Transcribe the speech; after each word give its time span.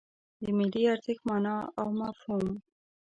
د 0.41 0.43
ملي 0.57 0.83
ارزښت 0.93 1.23
مانا 1.29 1.55
او 1.79 1.87
مفهوم 1.99 2.47